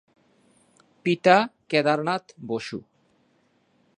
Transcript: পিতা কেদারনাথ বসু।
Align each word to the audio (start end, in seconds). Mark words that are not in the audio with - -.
পিতা 1.05 1.35
কেদারনাথ 1.69 2.25
বসু। 2.47 2.77